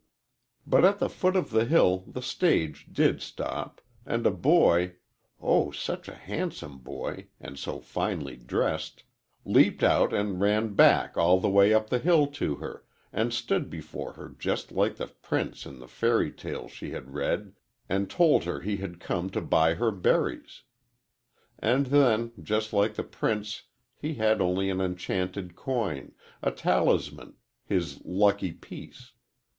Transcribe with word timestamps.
"But 0.65 0.83
at 0.83 0.97
the 0.97 1.09
foot 1.09 1.35
of 1.35 1.51
the 1.51 1.63
hill 1.65 2.05
the 2.07 2.23
stage 2.23 2.87
did 2.91 3.21
stop, 3.21 3.81
and 4.03 4.25
a 4.25 4.31
boy, 4.31 4.95
oh, 5.39 5.69
such 5.69 6.07
a 6.09 6.15
handsome 6.15 6.79
boy 6.79 7.27
and 7.39 7.59
so 7.59 7.79
finely 7.79 8.35
dressed, 8.35 9.03
leaped 9.45 9.83
out 9.83 10.11
and 10.11 10.41
ran 10.41 10.73
back 10.73 11.17
all 11.17 11.39
the 11.39 11.51
way 11.51 11.71
up 11.71 11.91
the 11.91 11.99
hill 11.99 12.25
to 12.31 12.55
her, 12.55 12.83
and 13.13 13.31
stood 13.31 13.69
before 13.69 14.13
her 14.13 14.29
just 14.39 14.71
like 14.71 14.95
the 14.95 15.05
prince 15.05 15.67
in 15.67 15.77
the 15.77 15.87
fairy 15.87 16.31
tales 16.31 16.71
she 16.71 16.89
had 16.89 17.13
read, 17.13 17.53
and 17.87 18.09
told 18.09 18.45
her 18.45 18.61
he 18.61 18.77
had 18.77 18.99
come 18.99 19.29
to 19.29 19.39
buy 19.39 19.75
her 19.75 19.91
berries. 19.91 20.63
And 21.59 21.85
then, 21.85 22.31
just 22.41 22.73
like 22.73 22.95
the 22.95 23.03
prince, 23.03 23.65
he 23.95 24.15
had 24.15 24.41
only 24.41 24.71
an 24.71 24.81
enchanted 24.81 25.55
coin 25.55 26.13
a 26.41 26.49
talisman 26.49 27.35
his 27.67 28.03
lucky 28.03 28.51
piece. 28.51 29.11